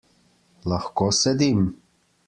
Lahko 0.65 1.11
sedim? 1.11 1.79